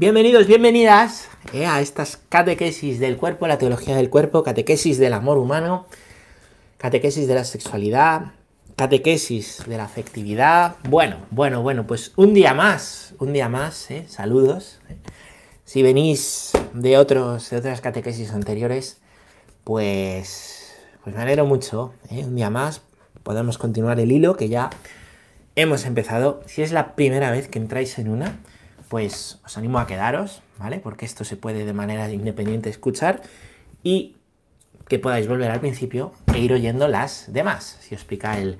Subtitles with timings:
[0.00, 5.36] Bienvenidos, bienvenidas eh, a estas catequesis del cuerpo, la teología del cuerpo, catequesis del amor
[5.36, 5.84] humano,
[6.78, 8.32] catequesis de la sexualidad,
[8.76, 10.76] catequesis de la afectividad.
[10.88, 14.80] Bueno, bueno, bueno, pues un día más, un día más, eh, saludos.
[14.88, 14.96] Eh.
[15.66, 19.02] Si venís de, otros, de otras catequesis anteriores,
[19.64, 21.92] pues, pues me alegro mucho.
[22.10, 22.80] Un día más
[23.22, 24.70] podemos continuar el hilo que ya
[25.56, 26.42] hemos empezado.
[26.46, 28.38] Si es la primera vez que entráis en una,
[28.90, 30.80] pues os animo a quedaros, ¿vale?
[30.80, 33.22] Porque esto se puede de manera independiente escuchar
[33.84, 34.16] y
[34.88, 38.58] que podáis volver al principio e ir oyendo las demás, si os explica el,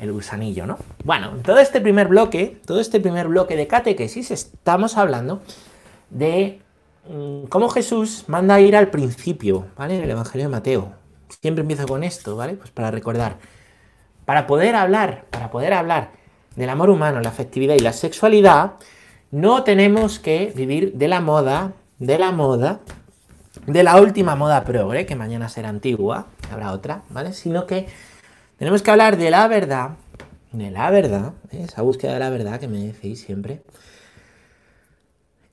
[0.00, 0.78] el gusanillo, ¿no?
[1.04, 5.42] Bueno, en todo este primer bloque, todo este primer bloque de catequesis, estamos hablando
[6.10, 6.60] de
[7.08, 9.96] mm, cómo Jesús manda a ir al principio, ¿vale?
[9.96, 10.92] En el Evangelio de Mateo.
[11.40, 12.54] Siempre empiezo con esto, ¿vale?
[12.54, 13.38] Pues para recordar,
[14.24, 16.10] para poder hablar, para poder hablar
[16.56, 18.72] del amor humano, la afectividad y la sexualidad,
[19.30, 22.80] no tenemos que vivir de la moda, de la moda,
[23.66, 27.32] de la última moda progre, que mañana será antigua, habrá otra, ¿vale?
[27.32, 27.86] Sino que
[28.58, 29.90] tenemos que hablar de la verdad,
[30.52, 31.64] de la verdad, ¿eh?
[31.64, 33.62] esa búsqueda de la verdad que me decís siempre.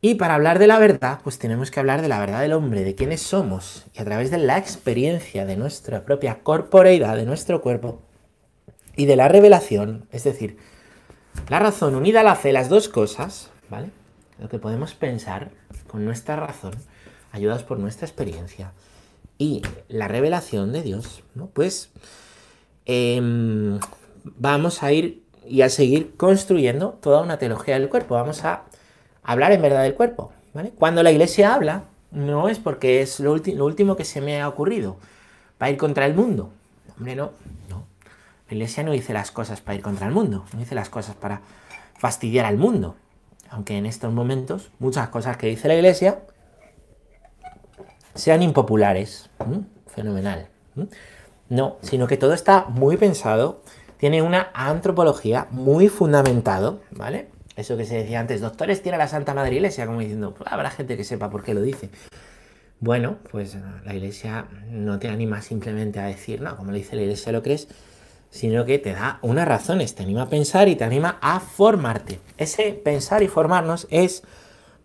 [0.01, 2.83] Y para hablar de la verdad, pues tenemos que hablar de la verdad del hombre,
[2.83, 7.61] de quiénes somos, y a través de la experiencia de nuestra propia corporeidad, de nuestro
[7.61, 8.01] cuerpo,
[8.95, 10.57] y de la revelación, es decir,
[11.49, 13.91] la razón unida a la fe, las dos cosas, ¿vale?
[14.39, 15.51] Lo que podemos pensar
[15.87, 16.73] con nuestra razón,
[17.31, 18.73] ayudados por nuestra experiencia
[19.37, 21.23] y la revelación de Dios.
[21.53, 21.89] Pues
[22.85, 23.79] em,
[24.23, 28.15] vamos a ir y a seguir construyendo toda una teología del cuerpo.
[28.15, 28.63] Vamos a
[29.23, 30.71] hablar en verdad del cuerpo, ¿vale?
[30.71, 34.49] Cuando la iglesia habla, no es porque es lo, lo último que se me ha
[34.49, 34.97] ocurrido,
[35.57, 36.51] para ir contra el mundo.
[36.97, 37.31] Hombre, no,
[37.69, 37.85] no.
[38.49, 41.15] La iglesia no dice las cosas para ir contra el mundo, no dice las cosas
[41.15, 41.41] para
[41.97, 42.95] fastidiar al mundo
[43.49, 46.19] aunque en estos momentos muchas cosas que dice la Iglesia
[48.13, 49.29] sean impopulares.
[49.87, 50.47] Fenomenal.
[51.49, 53.61] No, sino que todo está muy pensado,
[53.97, 57.29] tiene una antropología muy fundamentado, ¿vale?
[57.55, 60.69] Eso que se decía antes, doctores tiene la Santa Madre Iglesia, como diciendo, pues habrá
[60.69, 61.89] gente que sepa por qué lo dice.
[62.81, 67.03] Bueno, pues la Iglesia no te anima simplemente a decir, no, como le dice la
[67.03, 67.69] Iglesia lo crees,
[68.35, 72.19] sino que te da unas razones, te anima a pensar y te anima a formarte.
[72.37, 74.23] Ese pensar y formarnos es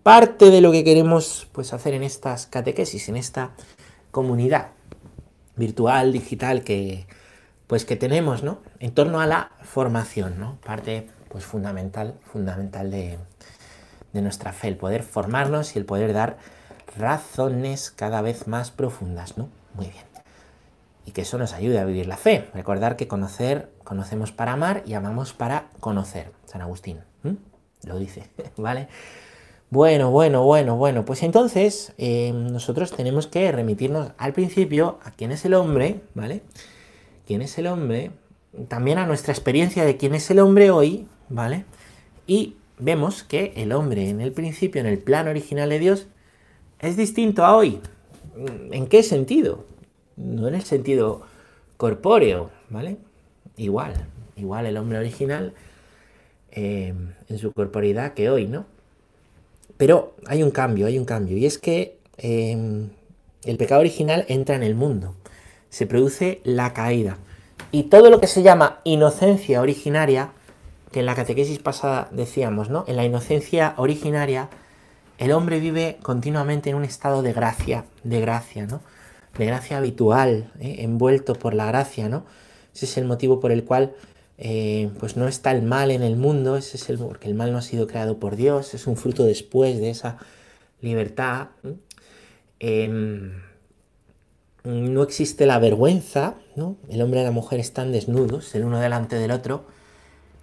[0.04, 3.50] parte de lo que queremos pues, hacer en estas catequesis, en esta
[4.12, 4.68] comunidad
[5.56, 7.08] virtual, digital que,
[7.66, 8.60] pues, que tenemos, ¿no?
[8.78, 10.60] En torno a la formación, ¿no?
[10.64, 13.18] Parte pues, fundamental, fundamental de,
[14.12, 16.38] de nuestra fe, el poder formarnos y el poder dar
[16.96, 19.48] razones cada vez más profundas, ¿no?
[19.74, 20.09] Muy bien
[21.10, 22.48] y que eso nos ayude a vivir la fe.
[22.54, 26.30] Recordar que conocer, conocemos para amar y amamos para conocer.
[26.46, 27.00] San Agustín
[27.82, 28.86] lo dice, ¿vale?
[29.70, 35.32] Bueno, bueno, bueno, bueno, pues entonces eh, nosotros tenemos que remitirnos al principio a quién
[35.32, 36.42] es el hombre, ¿vale?
[37.26, 38.12] ¿Quién es el hombre?
[38.68, 41.64] También a nuestra experiencia de quién es el hombre hoy, ¿vale?
[42.28, 46.06] Y vemos que el hombre en el principio, en el plan original de Dios,
[46.78, 47.80] es distinto a hoy.
[48.70, 49.64] ¿En qué sentido?
[50.20, 51.22] No en el sentido
[51.76, 52.98] corpóreo, ¿vale?
[53.56, 53.94] Igual,
[54.36, 55.54] igual el hombre original
[56.52, 56.94] eh,
[57.28, 58.66] en su corporeidad que hoy, ¿no?
[59.76, 62.88] Pero hay un cambio, hay un cambio, y es que eh,
[63.44, 65.14] el pecado original entra en el mundo,
[65.70, 67.16] se produce la caída,
[67.72, 70.32] y todo lo que se llama inocencia originaria,
[70.92, 72.84] que en la catequesis pasada decíamos, ¿no?
[72.88, 74.48] En la inocencia originaria,
[75.18, 78.80] el hombre vive continuamente en un estado de gracia, de gracia, ¿no?
[79.38, 80.76] De gracia habitual, ¿eh?
[80.80, 82.24] envuelto por la gracia, ¿no?
[82.74, 83.94] Ese es el motivo por el cual
[84.38, 87.52] eh, pues no está el mal en el mundo, ese es el, porque el mal
[87.52, 90.18] no ha sido creado por Dios, es un fruto después de esa
[90.80, 91.48] libertad.
[92.58, 93.32] Em,
[94.64, 96.76] no existe la vergüenza, ¿no?
[96.88, 99.64] El hombre y la mujer están desnudos, el uno delante del otro,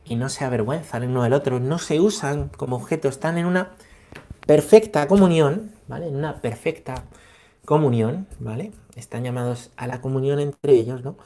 [0.06, 3.46] y no se avergüenzan el uno del otro, no se usan como objeto, están en
[3.46, 3.72] una
[4.46, 6.08] perfecta comunión, ¿vale?
[6.08, 7.06] En una perfecta
[7.68, 8.72] comunión, ¿vale?
[8.96, 11.18] Están llamados a la comunión entre ellos, ¿no?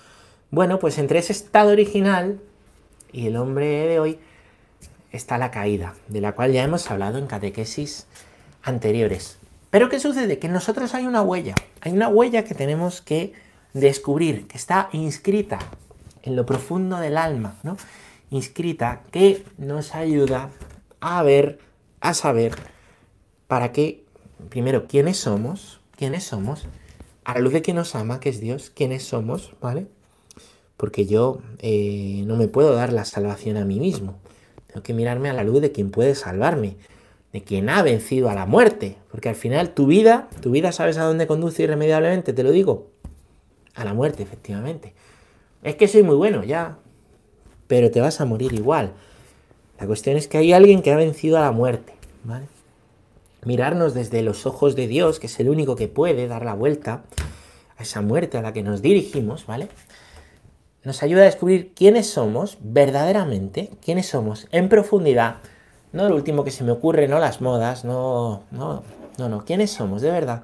[0.49, 2.39] Bueno, pues entre ese estado original
[3.11, 4.19] y el hombre de hoy
[5.11, 8.07] está la caída, de la cual ya hemos hablado en catequesis
[8.63, 9.37] anteriores.
[9.69, 10.39] Pero ¿qué sucede?
[10.39, 13.33] Que en nosotros hay una huella, hay una huella que tenemos que
[13.73, 15.59] descubrir, que está inscrita
[16.23, 17.77] en lo profundo del alma, ¿no?
[18.31, 20.49] Inscrita, que nos ayuda
[21.01, 21.59] a ver,
[21.99, 22.55] a saber,
[23.45, 24.03] para qué,
[24.49, 26.65] primero, quiénes somos, quiénes somos,
[27.25, 29.85] a la luz de quien nos ama, que es Dios, quiénes somos, ¿vale?
[30.75, 34.15] Porque yo eh, no me puedo dar la salvación a mí mismo.
[34.65, 36.77] Tengo que mirarme a la luz de quien puede salvarme.
[37.33, 38.97] de quien ha vencido a la muerte.
[39.11, 42.87] Porque al final tu vida, tu vida sabes a dónde conduce irremediablemente, te lo digo.
[43.75, 44.95] A la muerte, efectivamente.
[45.61, 46.79] Es que soy muy bueno, ya.
[47.67, 48.93] Pero te vas a morir igual.
[49.79, 51.93] La cuestión es que hay alguien que ha vencido a la muerte.
[52.23, 52.47] ¿vale?
[53.43, 57.03] Mirarnos desde los ojos de Dios, que es el único que puede dar la vuelta
[57.77, 59.67] a esa muerte a la que nos dirigimos, ¿vale?
[60.83, 65.37] Nos ayuda a descubrir quiénes somos verdaderamente, quiénes somos en profundidad
[65.93, 68.83] no lo último que se me ocurre, no las modas, no, no,
[69.17, 69.45] no, no.
[69.45, 70.43] ¿Quiénes somos, de verdad?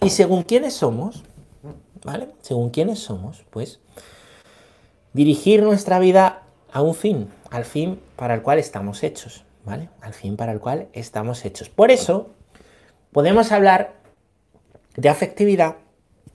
[0.00, 1.22] Y según quiénes somos,
[2.02, 2.28] ¿vale?
[2.40, 3.78] Según quiénes somos, pues,
[5.12, 9.88] dirigir nuestra vida a un fin, al fin para el cual estamos hechos, ¿vale?
[10.00, 11.68] Al fin para el cual estamos hechos.
[11.68, 12.30] Por eso,
[13.12, 13.94] podemos hablar
[14.96, 15.76] de afectividad,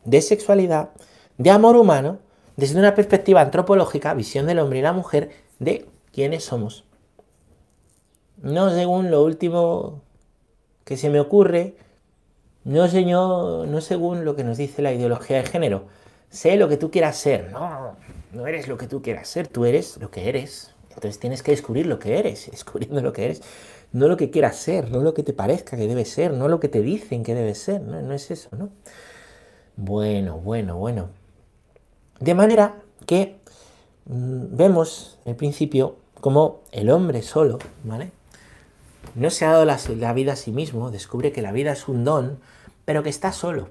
[0.06, 0.90] de sexualidad,
[1.38, 2.20] de amor humano,
[2.56, 6.88] desde una perspectiva antropológica, visión del hombre y la mujer, de quiénes somos
[8.42, 10.02] no según lo último
[10.84, 11.76] que se me ocurre,
[12.64, 15.86] no, señor, no según lo que nos dice la ideología de género.
[16.30, 17.52] Sé lo que tú quieras ser.
[17.52, 17.96] No,
[18.34, 20.74] no eres lo que tú quieras ser, tú eres lo que eres.
[20.98, 23.42] Entonces tienes que descubrir lo que eres, descubriendo lo que eres.
[23.94, 26.60] No lo que quieras ser, no lo que te parezca que debe ser, no lo
[26.60, 27.82] que te dicen que debe ser.
[27.82, 28.70] No, es eso, ¿no?
[29.78, 31.10] Bueno, bueno, bueno.
[32.20, 33.38] De manera que
[34.06, 38.12] mm, vemos el principio como el hombre solo, ¿vale?
[39.16, 42.04] no se ha dado la, vida a sí mismo, descubre que la vida es un
[42.04, 42.40] don,
[42.86, 43.70] pero que está solo,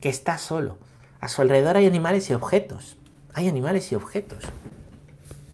[0.00, 0.76] que está solo.
[1.20, 2.96] A su alrededor hay animales y objetos,
[3.32, 4.44] hay animales y objetos,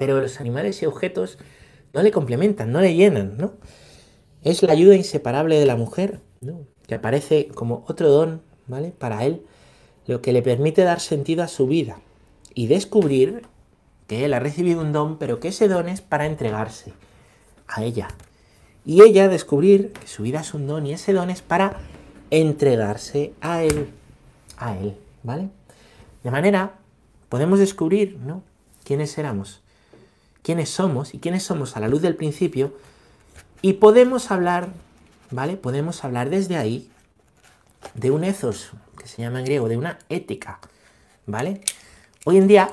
[0.03, 1.39] pero los animales y objetos
[1.95, 3.53] no le complementan, no le llenan, ¿no?
[4.43, 6.19] Es la ayuda inseparable de la mujer,
[6.89, 8.91] que aparece como otro don, ¿vale?
[8.91, 9.47] Para él,
[10.09, 12.01] lo que le permite dar sentido a su vida
[12.53, 13.43] y descubrir
[14.09, 16.93] que él ha recibido un don, pero que ese don es para entregarse
[17.69, 18.09] a ella,
[18.85, 21.79] y ella descubrir que su vida es un don y ese don es para
[22.33, 23.91] entregarse a él,
[24.57, 25.51] a él, ¿vale?
[26.25, 26.73] De manera,
[27.29, 28.43] podemos descubrir, ¿no?
[28.83, 29.63] ¿Quiénes éramos?
[30.43, 31.15] ¿Quiénes somos?
[31.15, 32.75] ¿Y quiénes somos a la luz del principio?
[33.61, 34.69] Y podemos hablar,
[35.31, 35.57] ¿vale?
[35.57, 36.91] Podemos hablar desde ahí
[37.95, 40.59] de un ethos, que se llama en griego, de una ética,
[41.27, 41.61] ¿vale?
[42.25, 42.71] Hoy en día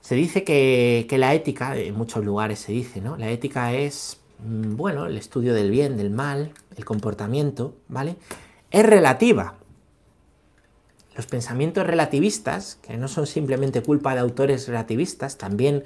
[0.00, 3.16] se dice que, que la ética, en muchos lugares se dice, ¿no?
[3.16, 8.16] La ética es Mm, bueno, el estudio del bien, del mal, el comportamiento, ¿vale?
[8.70, 9.54] Es relativa.
[11.16, 15.84] Los pensamientos relativistas, que no son simplemente culpa de autores relativistas, también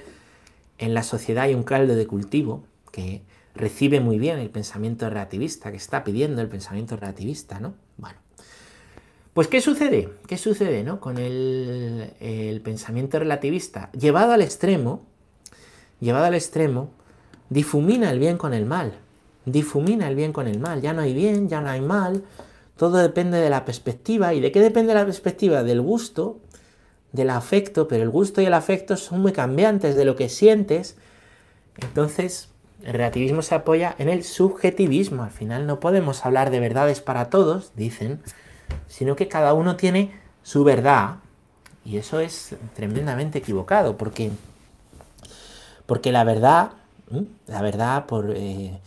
[0.79, 3.23] en la sociedad hay un caldo de cultivo que
[3.55, 7.75] recibe muy bien el pensamiento relativista, que está pidiendo el pensamiento relativista, ¿no?
[7.97, 8.19] Bueno.
[9.35, 10.09] Pues, ¿qué sucede?
[10.27, 11.01] ¿Qué sucede, no?
[11.01, 13.91] Con el, el pensamiento relativista.
[13.93, 15.03] Llevado al extremo,
[16.01, 16.91] llevado al extremo,
[17.49, 18.95] difumina el bien con el mal.
[19.45, 20.81] Difumina el bien con el mal.
[20.81, 22.25] Ya no hay bien, ya no hay mal.
[22.77, 24.35] Todo depende de la perspectiva.
[24.35, 25.63] ¿Y de qué depende la perspectiva?
[25.63, 26.41] Del gusto,
[27.13, 30.97] del afecto, pero el gusto y el afecto son muy cambiantes de lo que sientes.
[31.77, 32.49] Entonces,
[32.83, 35.23] el relativismo se apoya en el subjetivismo.
[35.23, 38.21] Al final no podemos hablar de verdades para todos, dicen,
[38.87, 40.13] sino que cada uno tiene
[40.43, 41.17] su verdad.
[41.85, 44.31] Y eso es tremendamente equivocado, porque,
[45.87, 46.73] porque la verdad
[47.47, 48.79] la verdad, por eh,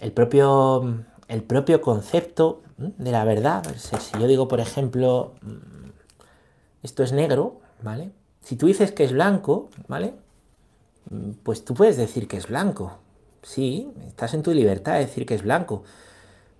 [0.00, 3.62] el, propio, el propio concepto de la verdad.
[3.76, 5.34] Si yo digo, por ejemplo,
[6.82, 8.10] esto es negro, ¿vale?
[8.42, 10.14] Si tú dices que es blanco, ¿vale?
[11.42, 12.98] Pues tú puedes decir que es blanco.
[13.42, 15.84] Sí, estás en tu libertad de decir que es blanco.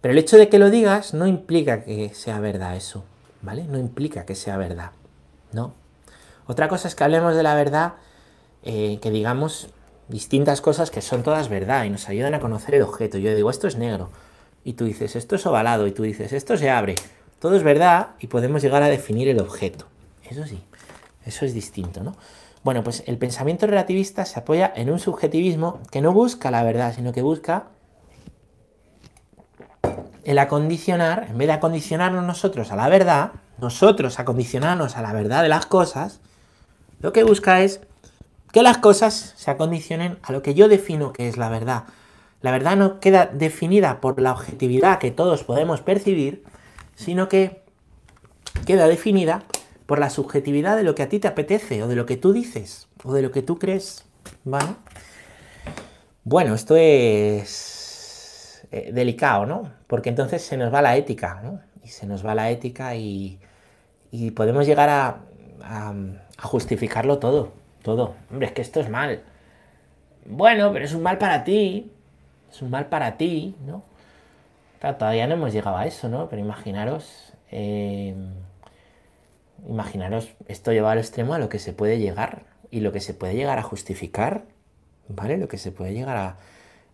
[0.00, 3.05] Pero el hecho de que lo digas no implica que sea verdad eso,
[3.41, 3.64] ¿vale?
[3.64, 4.91] No implica que sea verdad,
[5.52, 5.75] ¿no?
[6.47, 7.95] Otra cosa es que hablemos de la verdad,
[8.64, 9.69] eh, que digamos
[10.09, 13.19] distintas cosas que son todas verdad y nos ayudan a conocer el objeto.
[13.19, 14.11] Yo digo, esto es negro.
[14.64, 15.87] Y tú dices, esto es ovalado.
[15.87, 16.97] Y tú dices, esto se abre.
[17.38, 19.87] Todo es verdad y podemos llegar a definir el objeto.
[20.33, 20.62] Eso sí,
[21.27, 22.17] eso es distinto, ¿no?
[22.65, 26.95] Bueno, pues el pensamiento relativista se apoya en un subjetivismo que no busca la verdad,
[26.95, 27.65] sino que busca
[30.25, 35.43] el acondicionar, en vez de acondicionarnos nosotros a la verdad, nosotros acondicionarnos a la verdad
[35.43, 36.21] de las cosas,
[37.01, 37.83] lo que busca es
[38.53, 41.85] que las cosas se acondicionen a lo que yo defino que es la verdad.
[42.41, 46.43] La verdad no queda definida por la objetividad que todos podemos percibir,
[46.95, 47.61] sino que
[48.65, 49.43] queda definida
[49.87, 52.33] por la subjetividad de lo que a ti te apetece, o de lo que tú
[52.33, 54.05] dices, o de lo que tú crees.
[54.45, 54.75] ¿Vale?
[56.25, 59.73] Bueno, esto es eh, delicado, ¿no?
[59.87, 61.61] Porque entonces se nos va la ética, ¿no?
[61.85, 63.41] Y se nos va la ética y,
[64.37, 65.17] podemos llegar a
[66.39, 68.15] justificarlo todo todo.
[68.31, 69.23] Hombre, es que esto es mal.
[70.25, 71.91] Bueno, pero es un mal para ti.
[72.51, 73.85] es un mal para ti, ¿no?
[74.99, 76.29] todavía no hemos llegado a eso, ¿no?
[76.29, 78.17] Pero imaginaros, eh,
[79.69, 83.14] imaginaros esto llevado al extremo a lo que se puede llegar y lo que se
[83.14, 84.45] puede llegar a justificar,
[85.09, 85.37] ¿vale?
[85.37, 86.37] Lo que se puede llegar a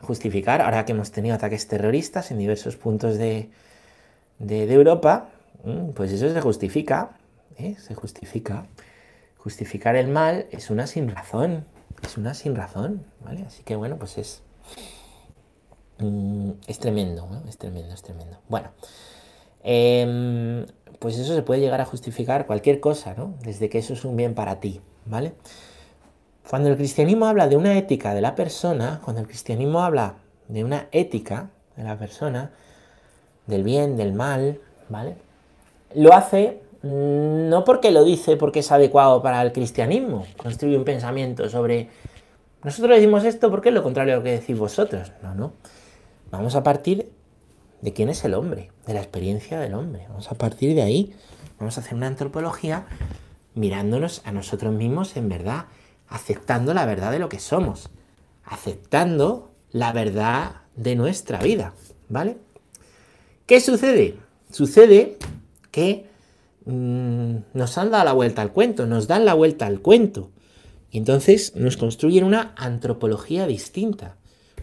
[0.00, 3.50] justificar, ahora que hemos tenido ataques terroristas en diversos puntos de,
[4.38, 5.30] de, Europa,
[5.94, 7.16] pues eso se justifica,
[7.56, 7.76] ¿eh?
[7.78, 8.66] se justifica.
[9.37, 11.64] Justificar el mal es una sin razón,
[12.02, 13.44] es una sin razón, ¿vale?
[13.46, 14.42] Así que bueno, pues es,
[15.98, 18.38] Mm, es tremendo, es tremendo, es tremendo.
[18.48, 18.70] Bueno,
[19.62, 20.66] em,
[20.98, 23.34] pues eso se puede llegar a justificar cualquier cosa, ¿no?
[23.42, 25.32] Desde que eso es un bien para ti, ¿vale?
[26.48, 30.14] Cuando el cristianismo habla de una ética de la persona, cuando el cristianismo habla
[30.48, 32.50] de una ética de la persona,
[33.46, 35.16] del bien, del mal, ¿vale?
[35.94, 40.84] Lo hace mm, no porque lo dice porque es adecuado para el cristianismo, construye un
[40.84, 41.88] pensamiento sobre
[42.64, 45.12] nosotros decimos esto porque es lo contrario a lo que decís vosotros.
[45.22, 45.52] No, no.
[46.30, 47.10] Vamos a partir
[47.80, 50.06] de quién es el hombre, de la experiencia del hombre.
[50.08, 51.14] Vamos a partir de ahí.
[51.58, 52.87] Vamos a hacer una antropología
[53.54, 55.66] mirándonos a nosotros mismos en verdad,
[56.08, 57.90] aceptando la verdad de lo que somos,
[58.44, 61.75] aceptando la verdad de nuestra vida,
[62.08, 62.38] ¿vale?
[63.47, 64.16] ¿Qué sucede?
[64.50, 65.16] Sucede
[65.70, 66.06] que
[66.64, 70.30] mm, nos han dado la vuelta al cuento, nos dan la vuelta al cuento.
[70.90, 74.16] Y entonces nos construyen una antropología distinta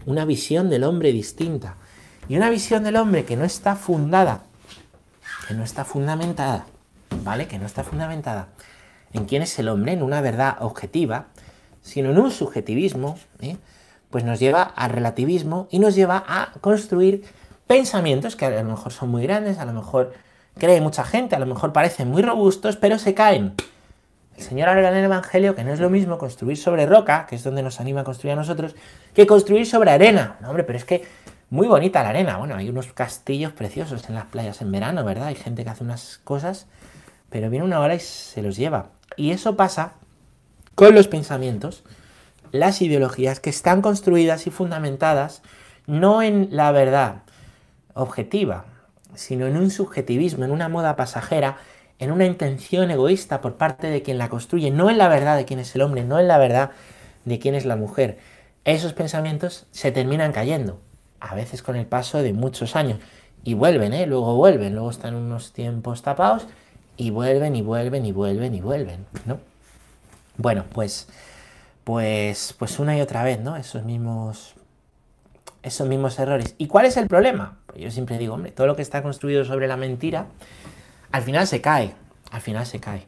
[0.06, 1.76] una visión del hombre distinta.
[2.28, 4.40] Y una visión del hombre que no está fundada,
[5.46, 6.66] que no está fundamentada,
[7.22, 7.46] ¿vale?
[7.46, 8.48] Que no está fundamentada
[9.12, 11.26] en quién es el hombre, en una verdad objetiva,
[11.82, 13.56] sino en un subjetivismo, ¿eh?
[14.10, 17.24] pues nos lleva al relativismo y nos lleva a construir
[17.66, 20.12] pensamientos que a lo mejor son muy grandes, a lo mejor
[20.58, 23.54] cree mucha gente, a lo mejor parecen muy robustos, pero se caen
[24.36, 27.36] el Señor habla en el Evangelio que no es lo mismo construir sobre roca, que
[27.36, 28.74] es donde nos anima a construir a nosotros,
[29.14, 30.36] que construir sobre arena.
[30.40, 31.04] No, hombre, pero es que
[31.50, 32.38] muy bonita la arena.
[32.38, 35.28] Bueno, hay unos castillos preciosos en las playas en verano, ¿verdad?
[35.28, 36.66] Hay gente que hace unas cosas,
[37.30, 38.90] pero viene una hora y se los lleva.
[39.16, 39.92] Y eso pasa
[40.74, 41.84] con los pensamientos,
[42.52, 45.42] las ideologías que están construidas y fundamentadas
[45.86, 47.22] no en la verdad
[47.94, 48.66] objetiva,
[49.14, 51.58] sino en un subjetivismo, en una moda pasajera
[51.98, 55.44] en una intención egoísta por parte de quien la construye, no en la verdad de
[55.44, 56.72] quién es el hombre, no en la verdad
[57.24, 58.18] de quién es la mujer.
[58.64, 60.80] Esos pensamientos se terminan cayendo,
[61.20, 62.98] a veces con el paso de muchos años,
[63.44, 64.06] y vuelven, ¿eh?
[64.06, 66.46] luego vuelven, luego están unos tiempos tapados
[66.96, 69.38] y vuelven y vuelven y vuelven y vuelven, ¿no?
[70.36, 71.08] Bueno, pues,
[71.84, 73.56] pues, pues una y otra vez, ¿no?
[73.56, 74.54] Esos mismos,
[75.62, 76.56] esos mismos errores.
[76.58, 77.58] ¿Y cuál es el problema?
[77.66, 80.26] Pues yo siempre digo, hombre, todo lo que está construido sobre la mentira
[81.12, 81.94] al final se cae,
[82.32, 83.06] al final se cae.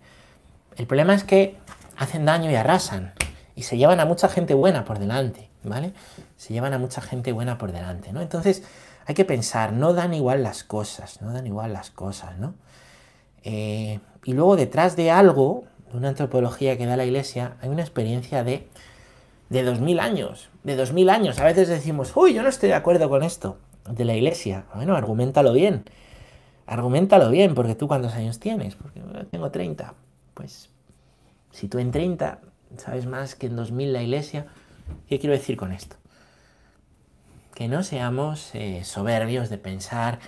[0.77, 1.57] El problema es que
[1.97, 3.13] hacen daño y arrasan
[3.57, 5.93] y se llevan a mucha gente buena por delante, ¿vale?
[6.37, 8.21] Se llevan a mucha gente buena por delante, ¿no?
[8.21, 8.63] Entonces
[9.07, 12.55] hay que pensar, no dan igual las cosas, no dan igual las cosas, ¿no?
[13.43, 17.83] Eh, y luego detrás de algo, de una antropología que da la iglesia, hay una
[17.83, 18.69] experiencia de,
[19.49, 21.39] de 2000 años, de 2000 años.
[21.39, 23.57] A veces decimos, uy, yo no estoy de acuerdo con esto,
[23.89, 24.67] de la iglesia.
[24.75, 25.85] Bueno, argumentalo bien.
[26.67, 29.95] Argumentalo bien, porque tú cuántos años tienes, porque tengo 30.
[30.35, 30.69] Pues
[31.51, 32.41] si tú en 30
[32.77, 34.47] sabes más que en 2000 la iglesia,
[35.09, 35.97] ¿qué quiero decir con esto?
[37.55, 40.19] Que no seamos eh, soberbios de pensar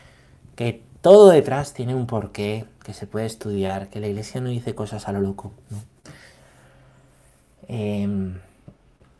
[0.56, 4.74] que todo detrás tiene un porqué, que se puede estudiar, que la iglesia no dice
[4.74, 5.52] cosas a lo loco.
[7.68, 8.38] Em,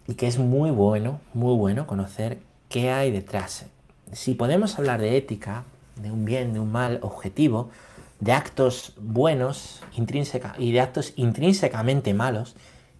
[0.07, 3.67] y que es muy bueno, muy bueno conocer qué hay detrás.
[4.13, 5.65] Si podemos hablar de ética,
[5.97, 7.71] de un bien, de un mal objetivo,
[8.19, 12.57] de actos buenos intrínseca, y de actos intrínsecamente malos,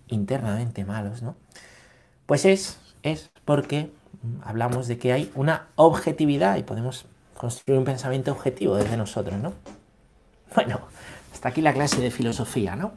[0.09, 1.37] internamente malos, ¿no?
[2.31, 3.91] Pues es, es porque
[4.45, 7.07] hablamos de que hay una objetividad y podemos
[7.37, 9.53] construir un pensamiento objetivo desde nosotros, ¿no?
[10.55, 10.81] Bueno,
[11.33, 12.93] hasta aquí la clase de filosofía, ¿no?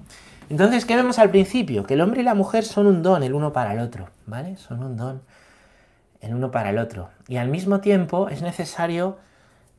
[0.49, 1.83] Entonces, ¿qué vemos al principio?
[1.83, 4.55] Que el hombre y la mujer son un don el uno para el otro, ¿vale?
[4.57, 5.21] Son un don
[6.21, 7.09] el uno para el otro.
[7.27, 9.17] Y al mismo tiempo es necesario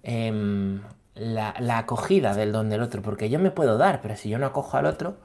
[0.06, 0.82] Em,
[1.14, 4.44] la, acogida del don del otro, porque yo me puedo dar, pero si yo no
[4.44, 5.16] acojo al otro,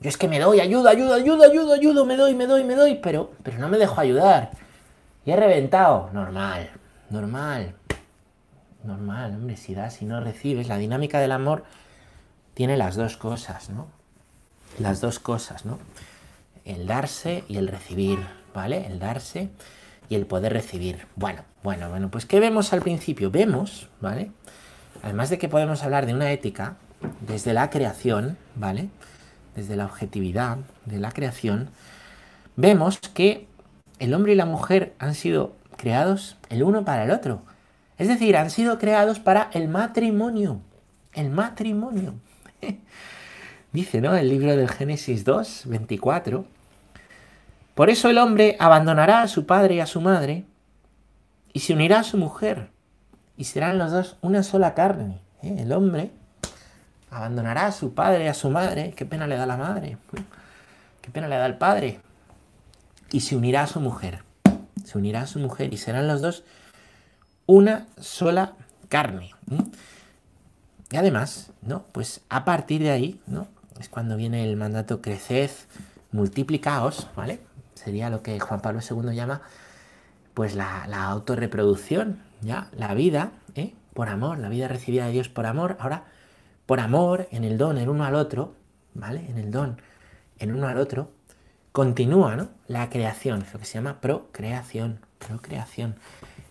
[0.00, 2.74] yo es que me doy, ayuda, ayuda, ayuda, ayuda, ayuda, me doy, me doy, me
[2.76, 4.50] doy, pero, pero no me dejo ayudar.
[5.24, 6.10] Y he reventado.
[6.12, 6.70] Normal,
[7.10, 7.74] normal,
[8.84, 11.64] normal, hombre, si das, si no recibes, la dinámica del amor
[12.54, 13.88] tiene las dos cosas, ¿no?
[14.78, 15.78] Las dos cosas, ¿no?
[16.64, 18.20] El darse y el recibir,
[18.54, 18.86] ¿vale?
[18.86, 19.50] El darse
[20.08, 21.06] y el poder recibir.
[21.16, 23.32] Bueno, bueno, bueno, pues ¿qué vemos al principio?
[23.32, 24.30] Vemos, ¿vale?
[25.02, 26.76] Además de que podemos hablar de una ética
[27.20, 28.90] desde la creación, ¿vale?
[29.58, 31.70] Desde la objetividad de la creación,
[32.54, 33.48] vemos que
[33.98, 37.42] el hombre y la mujer han sido creados el uno para el otro.
[37.96, 40.60] Es decir, han sido creados para el matrimonio.
[41.12, 42.14] El matrimonio.
[43.72, 44.14] Dice, ¿no?
[44.14, 46.44] El libro del Génesis 2, 24.
[47.74, 50.44] Por eso el hombre abandonará a su padre y a su madre
[51.52, 52.70] y se unirá a su mujer
[53.36, 55.18] y serán los dos una sola carne.
[55.42, 55.56] ¿eh?
[55.58, 56.12] El hombre
[57.10, 58.92] abandonará a su padre y a su madre.
[58.96, 59.98] Qué pena le da la madre.
[61.00, 62.00] Qué pena le da el padre.
[63.10, 64.22] Y se unirá a su mujer.
[64.84, 66.44] Se unirá a su mujer y serán los dos
[67.46, 68.52] una sola
[68.88, 69.30] carne.
[70.90, 71.84] Y además, ¿no?
[71.92, 73.48] Pues a partir de ahí, ¿no?
[73.80, 75.50] Es cuando viene el mandato creced,
[76.12, 77.40] multiplicaos, ¿vale?
[77.74, 79.42] Sería lo que Juan Pablo II llama
[80.34, 82.68] pues la, la autorreproducción, ¿ya?
[82.76, 83.74] La vida, ¿eh?
[83.94, 86.04] Por amor, la vida recibida de Dios por amor, ahora
[86.68, 88.54] por amor, en el don, el uno al otro,
[88.92, 89.24] ¿vale?
[89.30, 89.80] En el don,
[90.38, 91.10] el uno al otro,
[91.72, 92.50] continúa, ¿no?
[92.66, 95.96] La creación, lo que se llama procreación, procreación,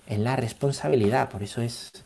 [0.07, 2.03] en la responsabilidad, por eso es,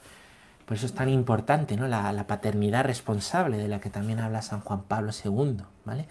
[0.66, 1.88] por eso es tan importante, ¿no?
[1.88, 6.06] La paternidad responsable, de la que también habla San Juan Pablo II, ¿vale?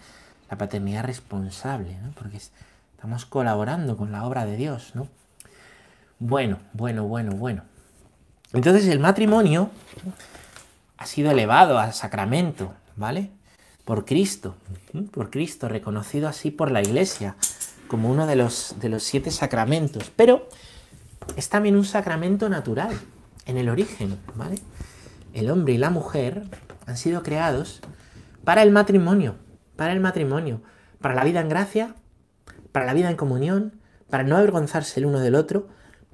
[0.49, 2.13] La paternidad responsable, ¿no?
[2.13, 5.07] Porque estamos colaborando con la obra de Dios, ¿no?
[6.17, 7.61] Bueno, bueno, bueno, bueno.
[8.53, 9.69] Entonces el matrimonio
[11.01, 13.31] ha sido elevado al sacramento, ¿vale?
[13.85, 14.55] Por Cristo,
[15.09, 17.35] por Cristo, reconocido así por la Iglesia
[17.87, 20.11] como uno de los, de los siete sacramentos.
[20.15, 20.47] Pero
[21.35, 22.95] es también un sacramento natural,
[23.47, 24.59] en el origen, ¿vale?
[25.33, 26.43] El hombre y la mujer
[26.85, 27.81] han sido creados
[28.43, 29.37] para el matrimonio,
[29.75, 30.61] para el matrimonio,
[31.01, 31.95] para la vida en gracia,
[32.71, 33.73] para la vida en comunión,
[34.11, 35.67] para no avergonzarse el uno del otro,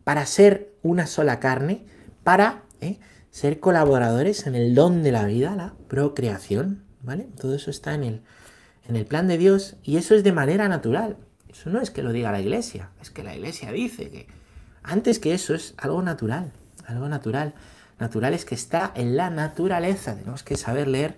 [0.06, 1.86] para ser una sola carne,
[2.24, 3.00] para ¿eh?
[3.38, 7.28] Ser colaboradores en el don de la vida, la procreación, ¿vale?
[7.40, 8.22] Todo eso está en el,
[8.90, 11.18] en el plan de Dios y eso es de manera natural.
[11.48, 14.26] Eso no es que lo diga la iglesia, es que la iglesia dice que
[14.82, 16.52] antes que eso es algo natural,
[16.88, 17.54] algo natural.
[18.00, 21.16] Natural es que está en la naturaleza, tenemos que saber leer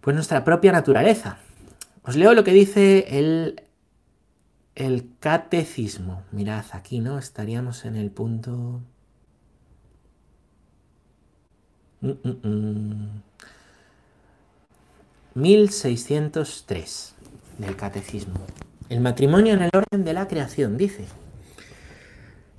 [0.00, 1.38] pues nuestra propia naturaleza.
[2.02, 3.62] Os leo lo que dice el,
[4.74, 6.24] el catecismo.
[6.32, 7.20] Mirad, aquí, ¿no?
[7.20, 8.82] Estaríamos en el punto
[15.34, 17.14] 1603
[17.58, 18.40] del Catecismo.
[18.88, 21.06] El matrimonio en el orden de la creación, dice.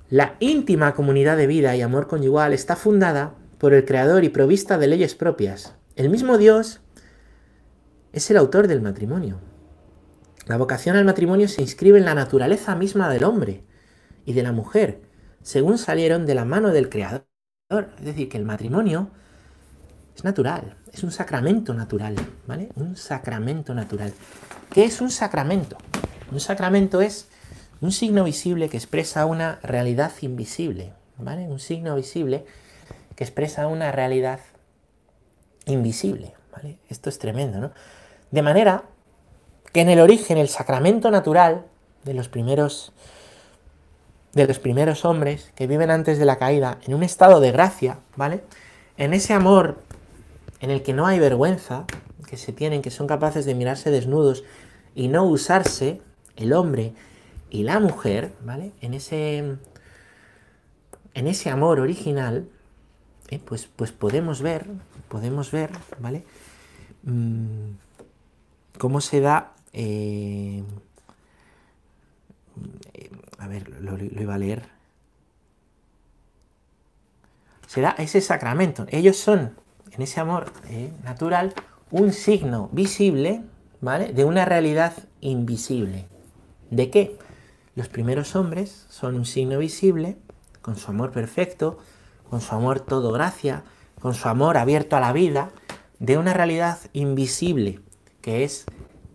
[0.08, 4.78] La íntima comunidad de vida y amor conyugal está fundada por el Creador y provista
[4.78, 5.74] de leyes propias.
[5.94, 6.80] El mismo Dios
[8.12, 9.40] es el autor del matrimonio.
[10.46, 13.64] La vocación al matrimonio se inscribe en la naturaleza misma del hombre
[14.24, 15.02] y de la mujer,
[15.42, 17.26] según salieron de la mano del Creador.
[17.98, 19.10] Es decir, que el matrimonio
[20.14, 22.14] es natural, es un sacramento natural,
[22.46, 22.68] ¿vale?
[22.76, 24.12] Un sacramento natural.
[24.70, 25.76] ¿Qué es un sacramento?
[26.30, 27.28] Un sacramento es
[27.80, 31.48] un signo visible que expresa una realidad invisible, ¿vale?
[31.48, 32.44] Un signo visible
[33.16, 34.40] que expresa una realidad
[35.66, 36.78] invisible, ¿vale?
[36.88, 37.72] Esto es tremendo, ¿no?
[38.30, 38.84] De manera
[39.72, 41.66] que en el origen el sacramento natural
[42.04, 42.92] de los primeros
[44.32, 48.00] de los primeros hombres que viven antes de la caída en un estado de gracia,
[48.16, 48.42] ¿vale?
[48.96, 49.82] En ese amor
[50.64, 51.84] en el que no hay vergüenza,
[52.26, 54.44] que se tienen, que son capaces de mirarse desnudos
[54.94, 56.00] y no usarse,
[56.36, 56.94] el hombre
[57.50, 58.72] y la mujer, ¿vale?
[58.80, 59.58] En ese,
[61.12, 62.48] en ese amor original,
[63.28, 64.66] eh, pues, pues podemos ver,
[65.08, 66.24] podemos ver, ¿vale?
[67.02, 67.72] Mm,
[68.78, 69.52] cómo se da...
[69.74, 70.64] Eh,
[73.36, 74.62] a ver, lo, lo iba a leer.
[77.66, 78.86] Se da ese sacramento.
[78.88, 81.54] Ellos son en ese amor eh, natural
[81.90, 83.42] un signo visible,
[83.80, 84.12] ¿vale?
[84.12, 86.06] De una realidad invisible.
[86.70, 87.16] ¿De qué?
[87.74, 90.16] Los primeros hombres son un signo visible,
[90.62, 91.78] con su amor perfecto,
[92.28, 93.64] con su amor todo gracia,
[94.00, 95.50] con su amor abierto a la vida,
[95.98, 97.80] de una realidad invisible,
[98.20, 98.66] que es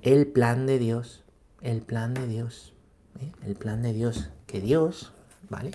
[0.02, 1.24] el plan de Dios,
[1.62, 2.74] el plan de Dios,
[3.20, 3.32] ¿eh?
[3.46, 5.14] el plan de Dios, que Dios,
[5.50, 5.72] ¿vale?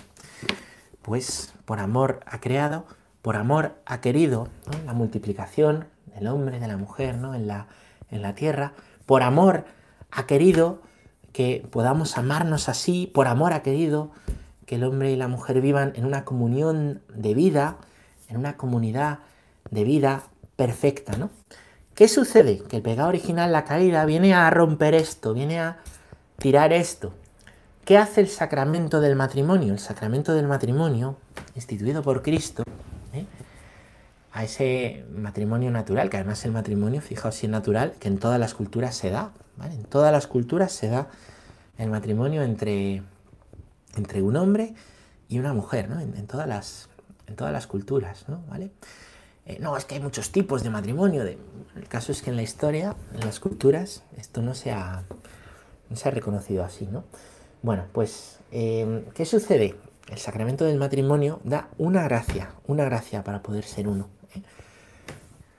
[1.01, 2.85] Pues por amor ha creado
[3.25, 4.49] por amor ha querido
[4.85, 7.33] la multiplicación del hombre, de la mujer ¿no?
[7.33, 7.65] en, la,
[8.11, 8.73] en la tierra,
[9.07, 9.65] por amor
[10.11, 10.83] ha querido
[11.33, 14.11] que podamos amarnos así, por amor ha querido
[14.67, 17.77] que el hombre y la mujer vivan en una comunión de vida,
[18.29, 19.21] en una comunidad
[19.71, 20.21] de vida
[20.55, 21.31] perfecta, ¿no?
[21.95, 22.59] ¿Qué sucede?
[22.59, 25.79] Que el pecado original, la caída, viene a romper esto, viene a
[26.37, 27.11] tirar esto.
[27.85, 29.73] ¿Qué hace el sacramento del matrimonio?
[29.73, 31.17] El sacramento del matrimonio,
[31.55, 32.63] instituido por Cristo,
[34.35, 38.37] a ese matrimonio natural, que además el matrimonio, fijaos si es natural, que en todas
[38.37, 39.31] las culturas se da,
[39.63, 41.07] En todas las culturas se da
[41.77, 43.01] el matrimonio entre,
[43.95, 44.73] entre un hombre
[45.29, 46.01] y una mujer, ¿no?
[46.01, 46.89] En, todas, las,
[47.27, 48.43] en todas las culturas, ¿no?
[48.49, 48.71] ¿Vale?
[49.45, 51.23] Eh, no, es que hay muchos tipos de matrimonio.
[51.23, 55.03] El caso es que en la historia, en las culturas, esto no se ha,
[55.89, 57.05] no se reconocido así, ¿no?
[57.61, 59.75] Bueno, pues, eh, ¿qué sucede?
[60.09, 64.09] El sacramento del matrimonio da una gracia, una gracia para poder ser uno.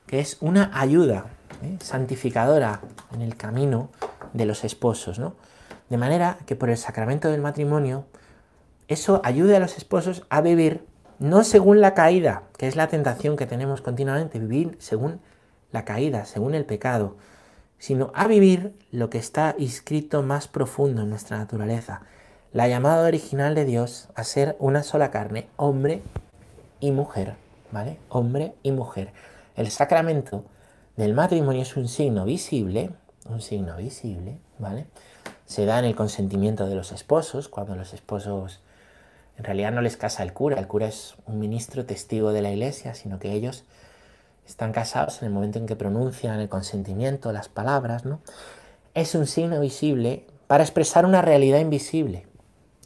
[0.07, 1.27] Que es una ayuda
[1.81, 2.81] santificadora
[3.15, 3.91] en el camino
[4.33, 5.35] de los esposos, ¿no?
[5.89, 8.05] De manera que por el sacramento del matrimonio,
[8.89, 10.85] eso ayude a los esposos a vivir
[11.19, 15.21] no según la caída, que es la tentación que tenemos continuamente, vivir según
[15.73, 17.17] la caída, según el pecado,
[17.79, 22.03] sino a vivir lo que está inscrito más profundo en nuestra naturaleza,
[22.53, 26.03] la llamada original de Dios a ser una sola carne, hombre
[26.81, 27.35] y mujer,
[27.73, 27.99] ¿vale?
[28.09, 29.13] Hombre y mujer.
[29.57, 30.45] El sacramento
[30.97, 32.91] del matrimonio es un signo visible,
[33.27, 34.87] un signo visible, ¿vale?
[35.47, 38.61] Se da en el consentimiento de los esposos, cuando los esposos
[39.39, 42.51] en realidad no les casa el cura, el cura es un ministro testigo de la
[42.51, 43.65] iglesia, sino que ellos
[44.47, 48.21] están casados en el momento en que pronuncian el consentimiento, las palabras, ¿no?
[48.93, 52.27] Es un signo visible para expresar una realidad invisible.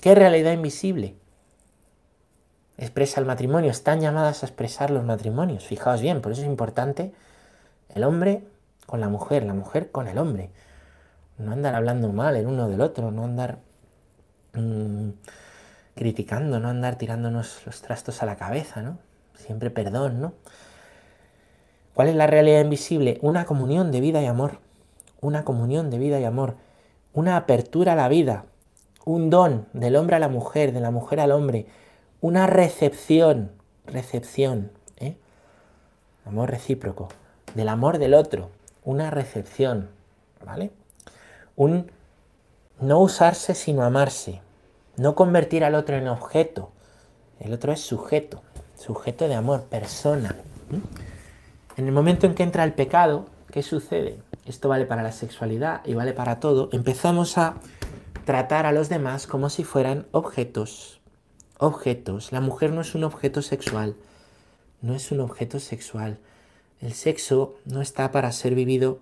[0.01, 1.17] ¿Qué realidad invisible?
[2.81, 5.67] Expresa el matrimonio, están llamadas a expresar los matrimonios.
[5.67, 7.13] Fijaos bien, por eso es importante
[7.95, 8.43] el hombre
[8.87, 10.49] con la mujer, la mujer con el hombre.
[11.37, 13.59] No andar hablando mal el uno del otro, no andar
[14.55, 15.11] mmm,
[15.95, 18.97] criticando, no andar tirándonos los trastos a la cabeza, ¿no?
[19.35, 20.33] Siempre perdón, ¿no?
[21.93, 23.19] ¿Cuál es la realidad invisible?
[23.21, 24.59] Una comunión de vida y amor.
[25.21, 26.55] Una comunión de vida y amor.
[27.13, 28.47] Una apertura a la vida.
[29.05, 31.67] Un don del hombre a la mujer, de la mujer al hombre.
[32.21, 33.53] Una recepción.
[33.87, 34.71] Recepción.
[34.99, 35.17] ¿eh?
[36.27, 37.09] Amor recíproco.
[37.55, 38.51] Del amor del otro.
[38.85, 39.89] Una recepción.
[40.45, 40.71] ¿Vale?
[41.57, 41.91] Un
[42.81, 44.41] no usarse sino amarse.
[44.97, 46.71] No convertir al otro en objeto.
[47.39, 48.43] El otro es sujeto,
[48.77, 50.37] sujeto de amor, persona.
[51.77, 54.19] En el momento en que entra el pecado, ¿qué sucede?
[54.45, 56.69] Esto vale para la sexualidad y vale para todo.
[56.73, 57.55] Empezamos a
[58.27, 61.00] tratar a los demás como si fueran objetos.
[61.63, 62.33] Objetos.
[62.33, 63.95] La mujer no es un objeto sexual.
[64.81, 66.19] No es un objeto sexual.
[66.81, 69.01] El sexo no está para ser vivido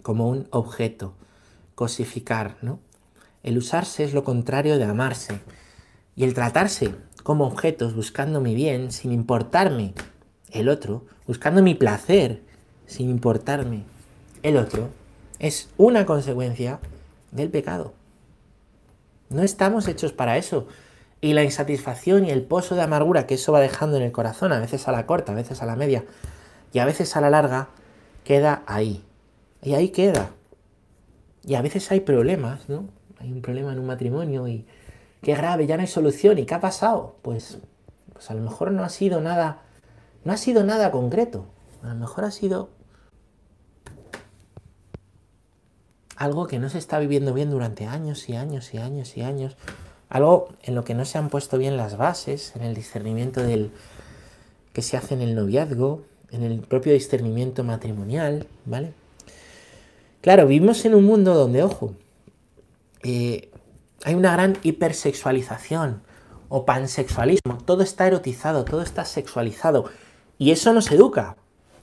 [0.00, 1.12] como un objeto.
[1.74, 2.80] Cosificar, ¿no?
[3.42, 5.40] El usarse es lo contrario de amarse.
[6.16, 9.92] Y el tratarse como objetos buscando mi bien sin importarme
[10.50, 12.40] el otro, buscando mi placer
[12.86, 13.84] sin importarme
[14.42, 14.88] el otro,
[15.38, 16.80] es una consecuencia
[17.30, 17.92] del pecado.
[19.28, 20.66] No estamos hechos para eso.
[21.20, 24.52] Y la insatisfacción y el pozo de amargura que eso va dejando en el corazón,
[24.52, 26.04] a veces a la corta, a veces a la media
[26.72, 27.68] y a veces a la larga,
[28.24, 29.04] queda ahí.
[29.62, 30.30] Y ahí queda.
[31.42, 32.88] Y a veces hay problemas, ¿no?
[33.20, 34.66] hay un problema en un matrimonio y
[35.22, 36.38] qué grave, ya no hay solución.
[36.38, 37.16] ¿Y qué ha pasado?
[37.22, 37.58] Pues,
[38.12, 39.62] pues a lo mejor no ha sido nada,
[40.24, 41.46] no ha sido nada concreto.
[41.82, 42.70] A lo mejor ha sido
[46.16, 49.56] algo que no se está viviendo bien durante años y años y años y años.
[50.08, 53.70] Algo en lo que no se han puesto bien las bases, en el discernimiento del
[54.72, 58.92] que se hace en el noviazgo, en el propio discernimiento matrimonial, ¿vale?
[60.20, 61.94] Claro, vivimos en un mundo donde, ojo,
[63.02, 63.50] eh,
[64.04, 66.02] hay una gran hipersexualización
[66.48, 67.58] o pansexualismo.
[67.64, 69.86] Todo está erotizado, todo está sexualizado.
[70.38, 71.36] Y eso nos educa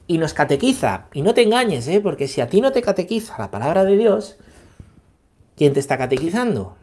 [0.07, 1.05] y nos catequiza.
[1.13, 1.99] Y no te engañes, ¿eh?
[2.01, 4.37] porque si a ti no te catequiza la palabra de Dios,
[5.55, 6.75] ¿quién te está catequizando?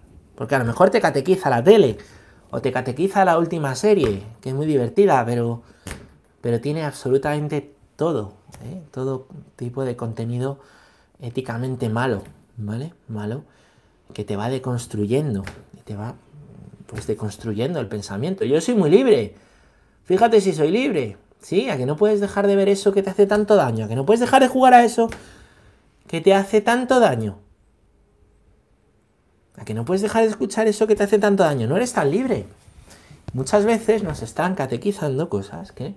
[0.42, 1.98] Porque a lo mejor te catequiza la tele
[2.50, 5.62] o te catequiza la última serie, que es muy divertida, pero,
[6.40, 8.33] pero tiene absolutamente todo,
[8.64, 8.83] ¿eh?
[8.90, 10.59] todo tipo de contenido
[11.20, 12.24] éticamente malo,
[12.57, 12.92] ¿vale?
[13.07, 13.44] Malo
[14.12, 15.44] que te va deconstruyendo,
[15.85, 16.16] te va
[16.88, 18.44] pues deconstruyendo el pensamiento.
[18.44, 19.37] Yo soy muy libre.
[20.02, 21.18] Fíjate si soy libre.
[21.40, 23.88] Sí, a que no puedes dejar de ver eso que te hace tanto daño, a
[23.88, 25.09] que no puedes dejar de jugar a eso
[26.09, 27.38] que te hace tanto daño.
[29.56, 31.66] A que no puedes dejar de escuchar eso que te hace tanto daño.
[31.66, 32.46] No eres tan libre.
[33.32, 35.94] Muchas veces nos están catequizando cosas que,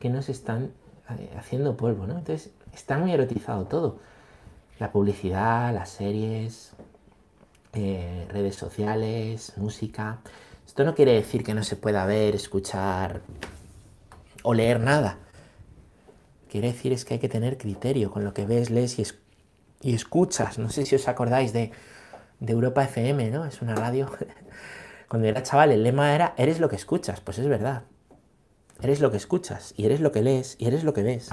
[0.00, 0.70] que nos están
[1.18, 2.18] eh, haciendo polvo, ¿no?
[2.18, 3.98] Entonces está muy erotizado todo.
[4.78, 6.72] La publicidad, las series,
[7.72, 10.18] eh, redes sociales, música.
[10.66, 13.20] Esto no quiere decir que no se pueda ver, escuchar
[14.42, 15.18] o leer nada.
[16.50, 20.58] Quiere decir es que hay que tener criterio con lo que ves, lees y, escuchas.
[20.58, 21.70] No sé si os acordáis de,
[22.40, 23.44] de Europa FM, ¿no?
[23.44, 24.10] Es una radio.
[25.08, 27.20] Cuando era chaval, el lema era, eres lo que escuchas.
[27.20, 27.82] Pues es verdad.
[28.82, 31.30] Eres lo que escuchas, y eres lo que lees, y eres lo que ves.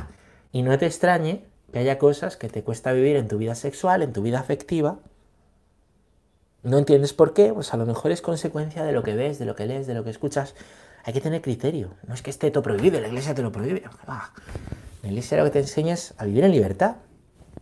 [0.52, 4.02] Y no te extrañe que haya cosas que te cuesta vivir en tu vida sexual,
[4.02, 5.00] en tu vida afectiva,
[6.64, 9.46] no entiendes por qué, pues a lo mejor es consecuencia de lo que ves, de
[9.46, 10.56] lo que lees, de lo que escuchas.
[11.04, 11.90] Hay que tener criterio.
[12.08, 13.84] No es que esté todo prohibido, la iglesia te lo prohíbe.
[14.08, 14.32] Ah,
[15.02, 16.96] la iglesia lo que te enseña es a vivir en libertad.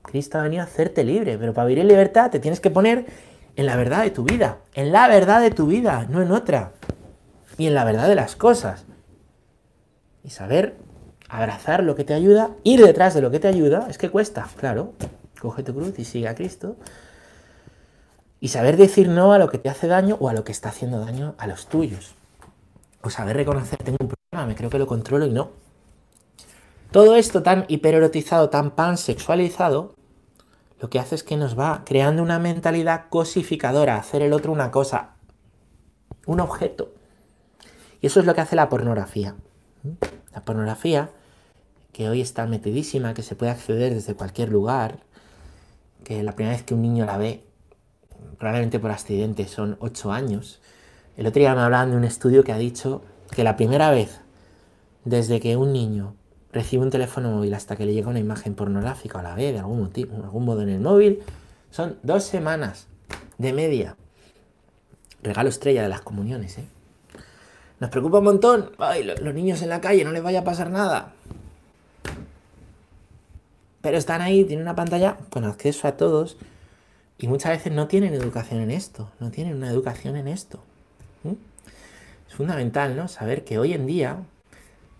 [0.04, 3.08] Cristo ha venido a hacerte libre, pero para vivir en libertad te tienes que poner
[3.55, 6.71] en la verdad de tu vida, en la verdad de tu vida, no en otra,
[7.57, 8.85] y en la verdad de las cosas.
[10.23, 10.77] Y saber
[11.29, 14.47] abrazar lo que te ayuda, ir detrás de lo que te ayuda, es que cuesta,
[14.57, 14.93] claro.
[15.39, 16.75] Coge tu cruz y sigue a Cristo.
[18.39, 20.69] Y saber decir no a lo que te hace daño o a lo que está
[20.69, 22.15] haciendo daño a los tuyos.
[23.01, 25.51] O saber reconocer, tengo un problema, me creo que lo controlo y no.
[26.91, 29.95] Todo esto tan hipererotizado, tan pansexualizado,
[30.81, 34.71] lo que hace es que nos va creando una mentalidad cosificadora, hacer el otro una
[34.71, 35.11] cosa,
[36.25, 36.91] un objeto.
[38.01, 39.35] Y eso es lo que hace la pornografía.
[40.33, 41.11] La pornografía,
[41.93, 44.97] que hoy está metidísima, que se puede acceder desde cualquier lugar,
[46.03, 47.45] que la primera vez que un niño la ve,
[48.39, 50.61] probablemente por accidente, son 8 años.
[51.15, 54.19] El otro día me hablaban de un estudio que ha dicho que la primera vez
[55.05, 56.15] desde que un niño
[56.51, 59.59] recibe un teléfono móvil hasta que le llega una imagen pornográfica o la ve de
[59.59, 61.23] algún, motivo, algún modo en el móvil,
[61.69, 62.87] son dos semanas
[63.37, 63.95] de media.
[65.23, 66.65] Regalo estrella de las comuniones, ¿eh?
[67.79, 68.71] Nos preocupa un montón.
[69.21, 71.13] Los niños en la calle, no les vaya a pasar nada.
[73.81, 76.37] Pero están ahí, tienen una pantalla con acceso a todos
[77.17, 80.59] y muchas veces no tienen educación en esto, no tienen una educación en esto.
[82.27, 83.07] Es fundamental, ¿no?
[83.07, 84.17] Saber que hoy en día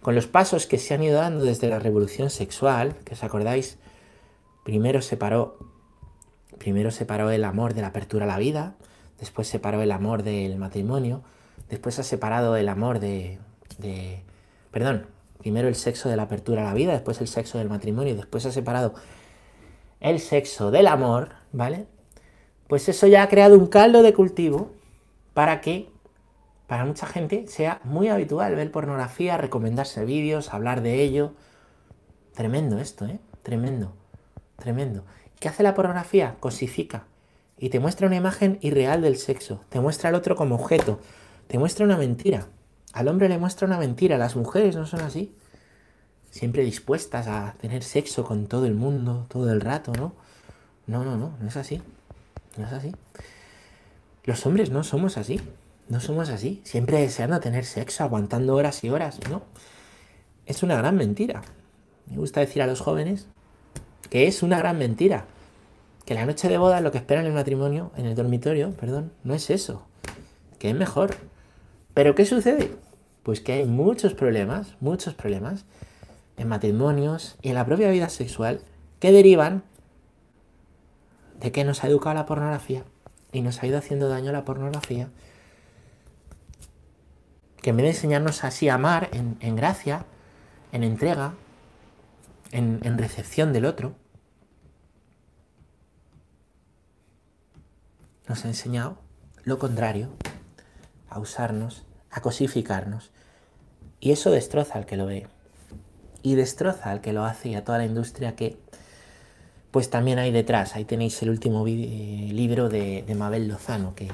[0.01, 3.77] con los pasos que se han ido dando desde la revolución sexual, que os acordáis,
[4.63, 5.57] primero separó,
[6.57, 6.89] primero
[7.31, 8.75] el amor de la apertura a la vida,
[9.19, 11.21] después separó el amor del matrimonio,
[11.69, 13.37] después ha separado el amor de,
[13.77, 14.23] de
[14.71, 15.05] perdón,
[15.39, 18.45] primero el sexo de la apertura a la vida, después el sexo del matrimonio, después
[18.45, 18.95] ha separado
[19.99, 21.85] el sexo del amor, ¿vale?
[22.67, 24.71] Pues eso ya ha creado un caldo de cultivo
[25.33, 25.90] para que
[26.71, 31.34] para mucha gente sea muy habitual ver pornografía, recomendarse vídeos, hablar de ello.
[32.34, 33.19] Tremendo esto, ¿eh?
[33.43, 33.91] Tremendo,
[34.55, 35.03] tremendo.
[35.41, 36.38] ¿Qué hace la pornografía?
[36.39, 37.07] Cosifica.
[37.57, 39.60] Y te muestra una imagen irreal del sexo.
[39.67, 41.01] Te muestra al otro como objeto.
[41.47, 42.47] Te muestra una mentira.
[42.93, 44.17] Al hombre le muestra una mentira.
[44.17, 45.36] Las mujeres no son así.
[46.29, 50.13] Siempre dispuestas a tener sexo con todo el mundo, todo el rato, ¿no?
[50.88, 51.81] No, no, no, no es así.
[52.55, 52.95] No es así.
[54.23, 55.41] Los hombres no somos así.
[55.91, 59.41] No somos así, siempre deseando tener sexo, aguantando horas y horas, ¿no?
[60.45, 61.41] Es una gran mentira.
[62.10, 63.27] Me gusta decir a los jóvenes
[64.10, 65.25] que es una gran mentira.
[66.06, 69.12] Que la noche de boda, lo que esperan en el matrimonio, en el dormitorio, perdón,
[69.25, 69.86] no es eso.
[70.60, 71.17] Que es mejor.
[71.93, 72.71] Pero ¿qué sucede?
[73.23, 75.65] Pues que hay muchos problemas, muchos problemas
[76.38, 78.62] en matrimonios y en la propia vida sexual
[79.01, 79.63] que derivan
[81.41, 82.86] de que nos ha educado la pornografía
[83.34, 85.10] y nos ha ido haciendo daño la pornografía
[87.62, 90.06] que en vez de enseñarnos así a amar en, gracia,
[90.71, 91.34] en entrega,
[92.52, 93.93] en, en recepción del otro,
[98.28, 98.97] nos ha enseñado
[99.43, 100.10] lo contrario,
[101.10, 103.12] a usarnos, a cosificarnos.
[104.00, 105.28] Y eso destroza al que lo ve.
[106.24, 108.58] Y destroza al que lo hace y a toda la industria que
[109.71, 110.76] pues también hay detrás.
[110.76, 114.10] Ahí tenéis el último libro de, de, Mabel Lozano que,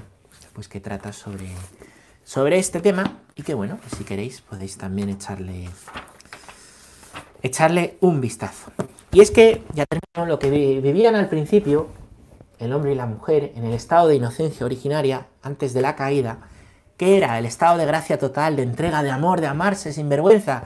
[0.54, 1.48] pues, que trata sobre,
[2.28, 5.70] sobre este tema y que bueno, si queréis podéis también echarle,
[7.42, 8.70] echarle un vistazo.
[9.14, 11.88] Y es que ya tenemos lo que vivían al principio
[12.60, 16.50] el hombre y la mujer en el estado de inocencia originaria antes de la caída,
[16.98, 20.66] que era el estado de gracia total, de entrega, de amor, de amarse sin vergüenza.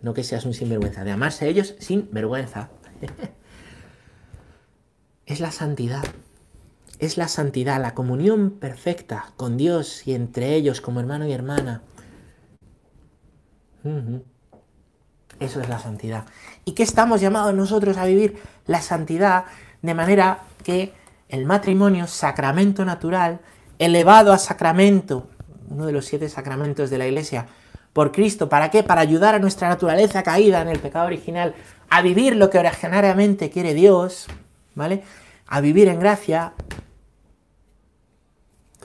[0.00, 2.70] No que seas un sinvergüenza, de amarse ellos sin vergüenza.
[5.26, 6.04] es la santidad
[6.98, 11.82] es la santidad, la comunión perfecta con Dios y entre ellos como hermano y hermana.
[15.38, 16.24] Eso es la santidad.
[16.64, 18.40] ¿Y qué estamos llamados nosotros a vivir?
[18.66, 19.44] La santidad
[19.82, 20.92] de manera que
[21.28, 23.40] el matrimonio, sacramento natural,
[23.78, 25.28] elevado a sacramento,
[25.68, 27.46] uno de los siete sacramentos de la iglesia,
[27.92, 28.82] por Cristo, ¿para qué?
[28.82, 31.54] Para ayudar a nuestra naturaleza caída en el pecado original
[31.88, 34.26] a vivir lo que originariamente quiere Dios,
[34.74, 35.02] ¿vale?
[35.46, 36.52] A vivir en gracia,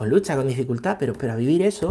[0.01, 1.87] con lucha, con dificultad, pero, pero a vivir eso.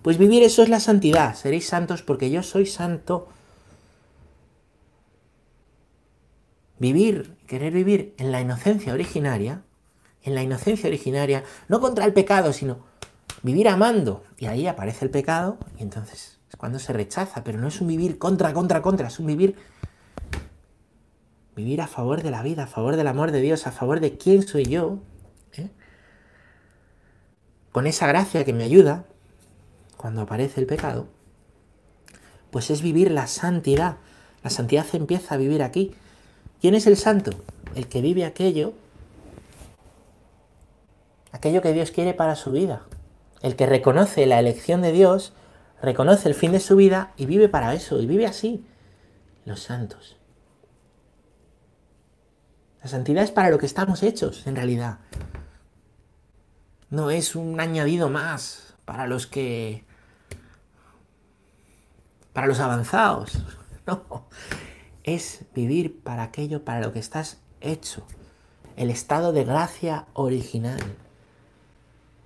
[0.00, 1.34] Pues vivir eso es la santidad.
[1.34, 3.28] Seréis santos porque yo soy santo.
[6.78, 9.64] Vivir, querer vivir en la inocencia originaria,
[10.22, 12.86] en la inocencia originaria, no contra el pecado, sino
[13.42, 14.24] vivir amando.
[14.38, 17.88] Y ahí aparece el pecado y entonces es cuando se rechaza, pero no es un
[17.88, 19.56] vivir contra, contra, contra, es un vivir
[21.54, 24.16] vivir a favor de la vida, a favor del amor de Dios, a favor de
[24.16, 25.00] quién soy yo.
[27.72, 29.04] Con esa gracia que me ayuda
[29.96, 31.06] cuando aparece el pecado,
[32.50, 33.96] pues es vivir la santidad.
[34.42, 35.94] La santidad empieza a vivir aquí.
[36.60, 37.30] ¿Quién es el santo?
[37.74, 38.72] El que vive aquello,
[41.32, 42.82] aquello que Dios quiere para su vida.
[43.42, 45.32] El que reconoce la elección de Dios,
[45.80, 48.64] reconoce el fin de su vida y vive para eso, y vive así.
[49.44, 50.16] Los santos.
[52.82, 54.98] La santidad es para lo que estamos hechos, en realidad.
[56.90, 59.84] No es un añadido más para los que...
[62.32, 63.44] para los avanzados.
[63.86, 64.26] No.
[65.02, 68.06] Es vivir para aquello para lo que estás hecho.
[68.76, 70.78] El estado de gracia original.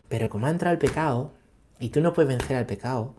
[0.09, 1.31] Pero como entra el pecado,
[1.79, 3.14] y tú no puedes vencer al pecado,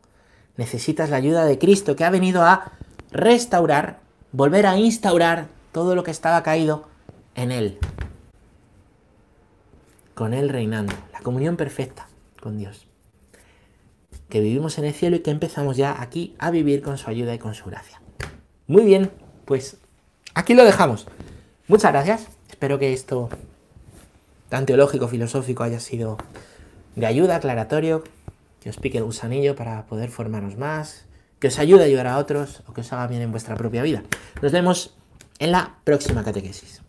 [0.57, 2.73] necesitas la ayuda de Cristo que ha venido a
[3.11, 3.99] restaurar,
[4.31, 6.87] volver a instaurar todo lo que estaba caído
[7.35, 7.79] en Él.
[10.15, 10.93] Con Él reinando.
[11.13, 12.07] La comunión perfecta
[12.41, 12.87] con Dios.
[14.29, 17.35] Que vivimos en el cielo y que empezamos ya aquí a vivir con su ayuda
[17.35, 18.01] y con su gracia.
[18.65, 19.11] Muy bien,
[19.45, 19.77] pues
[20.33, 21.05] aquí lo dejamos.
[21.67, 22.27] Muchas gracias.
[22.49, 23.29] Espero que esto
[24.49, 26.17] tan teológico, filosófico haya sido
[26.95, 28.03] de ayuda, aclaratorio,
[28.61, 31.05] que os pique el gusanillo para poder formarnos más,
[31.39, 33.83] que os ayude a ayudar a otros o que os haga bien en vuestra propia
[33.83, 34.03] vida.
[34.41, 34.95] Nos vemos
[35.39, 36.81] en la próxima catequesis.